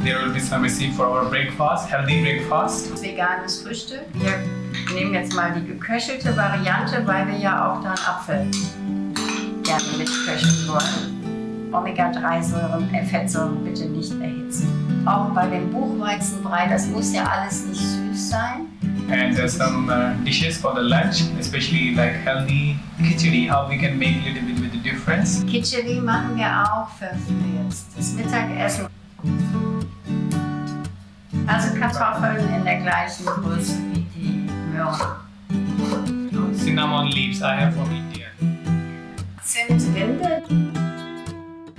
There 0.00 0.22
will 0.22 0.32
be 0.32 0.38
some 0.38 0.62
recipe 0.62 0.92
for 0.92 1.06
our 1.06 1.28
breakfast, 1.28 1.88
healthy 1.88 2.22
breakfast. 2.22 3.02
Veganes 3.02 3.62
Frühstück. 3.62 4.06
Wir 4.14 4.94
nehmen 4.94 5.12
jetzt 5.12 5.34
mal 5.34 5.52
die 5.52 5.66
geköchelte 5.66 6.36
Variante, 6.36 7.04
weil 7.04 7.26
wir 7.26 7.36
ja 7.36 7.72
auch 7.72 7.82
dann 7.82 7.98
Apfel 8.06 8.46
gerne 9.64 9.98
mitköcheln 9.98 10.68
wollen. 10.68 11.72
Omega-3-Säuren, 11.72 12.94
äh, 12.94 13.04
Fettsäuren 13.04 13.64
bitte 13.64 13.86
nicht 13.86 14.12
erhitzen. 14.20 15.02
Auch 15.04 15.30
bei 15.30 15.48
dem 15.48 15.70
Buchweizenbrei, 15.72 16.68
das 16.68 16.86
muss 16.86 17.12
ja 17.12 17.24
alles 17.24 17.66
nicht 17.66 17.80
süß 17.80 18.30
sein. 18.30 18.66
And 19.10 19.34
there's 19.34 19.56
some 19.56 19.90
uh, 19.90 20.14
dishes 20.24 20.58
for 20.58 20.74
the 20.74 20.82
lunch, 20.82 21.22
especially 21.40 21.94
like 21.94 22.14
healthy 22.24 22.76
khichdi, 23.00 23.48
how 23.48 23.68
we 23.68 23.78
can 23.78 23.98
make 23.98 24.16
a 24.22 24.28
little 24.28 24.42
bit 24.42 24.60
with 24.60 24.72
the 24.72 24.78
difference. 24.78 25.44
Khichdi 25.46 26.00
machen 26.00 26.36
wir 26.36 26.46
auch 26.46 26.88
für, 26.90 27.08
für 27.26 27.64
jetzt 27.64 27.86
das 27.96 28.12
Mittagessen. 28.12 28.86
Also 31.48 31.74
Kartoffeln 31.78 32.54
in 32.54 32.64
der 32.64 32.80
gleichen 32.80 33.24
Größe 33.26 33.78
wie 33.92 34.04
die 34.14 34.46
Möhren. 34.72 36.54
Cinnamon 36.56 37.06
leaves 37.08 37.40
I 37.40 37.54
have 37.56 37.72
from 37.72 37.90
India. 37.90 38.26
Zimtrinde. 39.42 40.42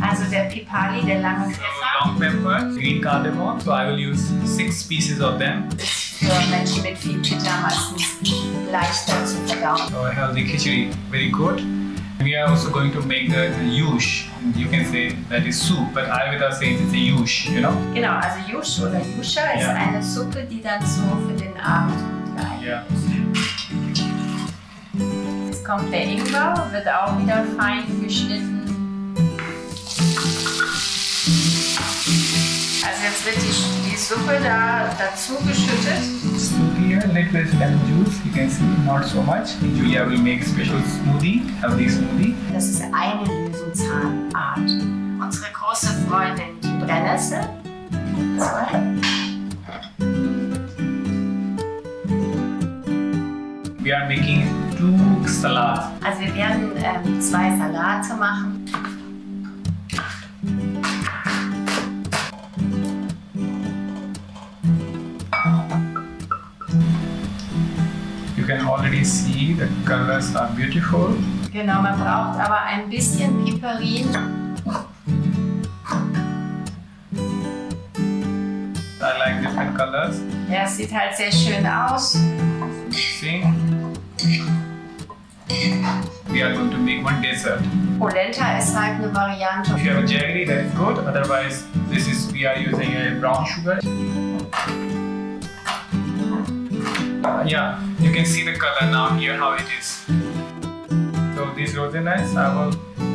Also 0.00 0.24
der 0.30 0.44
Pipali, 0.44 1.04
der 1.04 1.20
lange 1.20 1.46
So 1.46 1.50
Pfeffer. 1.50 2.04
long 2.04 2.18
pepper, 2.20 2.70
green 2.74 3.00
cardamom. 3.02 3.58
So 3.60 3.72
I 3.72 3.86
will 3.88 3.98
use 4.12 4.22
six 4.44 4.84
pieces 4.86 5.20
of 5.20 5.38
them. 5.38 5.64
Für 5.78 6.50
Menschen 6.50 6.82
mit 6.82 6.96
viel 6.98 7.18
Pitta 7.20 7.60
meistens 7.62 8.20
leichter 8.70 9.24
zu 9.24 9.36
verdauen. 9.46 9.80
So 9.90 10.06
healthy 10.08 10.44
khichdi, 10.44 10.90
very 11.10 11.28
good. 11.30 11.60
We 12.20 12.34
are 12.34 12.48
also 12.48 12.70
going 12.70 12.92
to 12.92 13.02
make 13.02 13.28
the, 13.28 13.52
the 13.58 13.64
yush. 13.80 14.28
You 14.56 14.66
can 14.68 14.84
say 14.86 15.10
that 15.28 15.46
is 15.46 15.60
soup, 15.60 15.92
but 15.94 16.04
Ayurveda 16.06 16.50
says 16.52 16.80
it's 16.80 16.92
a 16.92 16.96
yush, 16.96 17.48
you 17.50 17.60
know? 17.60 17.72
Genau, 17.94 18.14
also 18.20 18.38
Yush 18.50 18.80
oder 18.80 19.00
Yusha 19.16 19.52
ist 19.54 19.62
Ja. 19.62 19.74
eine 19.74 20.02
Suppe, 20.02 20.44
die 20.50 20.62
dann 20.62 20.84
so 20.84 21.02
für 21.26 21.34
den 21.34 21.56
Abend 21.60 21.94
gut 21.98 22.36
geeignet 22.36 22.86
ist. 22.90 24.06
Jetzt 25.46 25.64
kommt 25.64 25.92
der 25.92 26.02
Ingwer, 26.04 26.66
wird 26.72 26.88
auch 26.88 27.18
wieder 27.20 27.44
fein 27.56 27.84
geschnitten. 28.02 28.62
Also 32.86 33.02
jetzt 33.04 33.26
wird 33.26 33.36
die, 33.36 33.90
die 33.90 33.96
Suppe 33.96 34.38
da 34.42 34.88
dazu 34.98 35.34
geschüttet. 35.46 36.02
Little 37.06 37.32
bit 37.32 37.54
lemon 37.54 37.78
juice. 37.86 38.18
You 38.26 38.32
can 38.32 38.50
see 38.50 38.64
not 38.84 39.04
so 39.04 39.22
much. 39.22 39.54
Julia 39.62 40.04
will 40.04 40.18
make 40.18 40.42
special 40.42 40.80
smoothie, 40.82 41.48
healthy 41.60 41.88
smoothie. 41.88 42.34
Das 42.52 42.68
ist 42.68 42.82
eine 42.82 43.24
Löwenzahnart. 43.24 44.70
Unsere 45.22 45.52
große 45.52 45.94
Freundin, 46.08 46.60
die 46.62 46.84
Brennnessel. 46.84 47.40
Zwei. 48.36 48.82
We 53.78 53.92
are 53.92 54.08
making 54.08 54.48
two 54.76 55.28
salads. 55.28 55.86
Also 56.04 56.20
wir 56.20 56.34
werden 56.34 56.72
ähm, 56.76 57.20
zwei 57.20 57.56
Salate 57.56 58.14
machen. 58.14 58.64
Can 68.46 68.64
already 68.64 69.02
see 69.02 69.54
the 69.54 69.68
colors 69.84 70.34
are 70.36 70.48
beautiful. 70.54 71.16
Genau, 71.52 71.82
man 71.82 71.98
braucht 71.98 72.38
aber 72.38 72.62
ein 72.62 72.88
bisschen 72.88 73.44
Piperin. 73.44 74.06
I 79.00 79.18
like 79.18 79.40
different 79.42 79.76
colors. 79.76 80.20
Ja, 80.48 80.62
es 80.64 80.76
sieht 80.76 80.92
halt 80.92 81.16
sehr 81.16 81.32
schön 81.32 81.66
aus. 81.66 82.18
See? 82.90 83.42
We 86.28 86.42
are 86.42 86.52
going 86.52 86.70
to 86.70 86.78
make 86.78 87.04
one 87.04 87.20
dessert. 87.20 87.60
Polenta 87.98 88.58
ist 88.58 88.78
halt 88.78 89.02
eine 89.02 89.12
Variante. 89.12 89.72
If 89.72 89.84
you 89.84 89.90
have 89.90 90.04
a 90.04 90.06
jaggery, 90.06 90.46
that 90.46 90.66
is 90.66 90.74
good. 90.74 90.98
Otherwise, 90.98 91.64
this 91.90 92.06
is 92.06 92.30
we 92.32 92.46
are 92.46 92.56
using 92.56 92.94
a 92.94 93.18
brown 93.18 93.44
sugar. 93.46 93.80
Yeah, 97.46 97.80
you 98.00 98.10
can 98.12 98.24
see 98.24 98.44
the 98.44 98.58
color 98.58 98.90
now 98.90 99.10
here 99.10 99.36
how 99.36 99.52
it 99.52 99.66
is. 99.78 100.02
So 101.36 101.48
these 101.54 101.76
rosinets, 101.76 102.34
I 102.34 102.50
will 102.52 102.74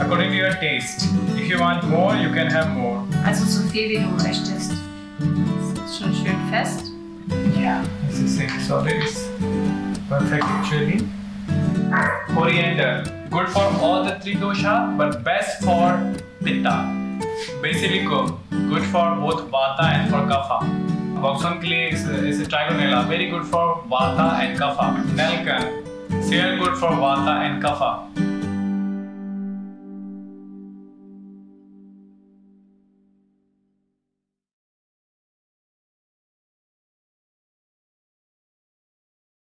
according 0.00 0.30
to 0.30 0.36
your 0.36 0.52
taste. 0.54 1.08
If 1.34 1.48
you 1.48 1.58
want 1.58 1.82
more, 1.88 2.14
you 2.14 2.28
can 2.28 2.46
have 2.46 2.70
more. 2.70 3.02
Also 3.26 3.44
so 3.44 3.68
viel 3.68 3.88
wie 3.88 3.98
du 3.98 4.10
möchtest. 4.22 4.72
Ist 4.72 5.98
schon 5.98 6.14
schön 6.14 6.38
fest. 6.50 6.92
Yeah, 7.58 7.84
this 8.06 8.20
is 8.20 8.38
it. 8.38 8.50
So 8.68 8.84
it's 8.86 9.28
perfect 10.08 10.44
actually. 10.44 11.02
Coriander, 12.32 13.02
good 13.28 13.48
for 13.48 13.64
all 13.80 14.04
the 14.04 14.20
three 14.20 14.36
dosha, 14.36 14.96
but 14.96 15.24
best 15.24 15.64
for 15.64 15.98
pitta. 16.44 16.86
Basilikum, 17.60 18.38
good 18.68 18.84
for 18.84 19.16
both 19.16 19.50
vata 19.50 19.82
and 19.82 20.10
for 20.10 20.22
kapha. 20.30 20.91
Voxon 21.22 21.60
clay 21.60 21.90
is 21.90 22.08
a, 22.08 22.26
is 22.26 22.40
trigonella, 22.48 23.06
very 23.06 23.30
good 23.30 23.44
for 23.46 23.80
vata 23.88 24.40
and 24.42 24.58
kapha. 24.58 24.88
Nelkan, 25.14 26.24
sehr 26.24 26.58
good 26.58 26.76
for 26.76 26.90
vata 26.90 27.34
and 27.46 27.62
kapha. 27.62 28.31